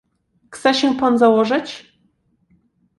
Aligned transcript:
"Chce 0.49 0.73
się 0.73 0.97
pan 0.97 1.17
założyć." 1.17 1.97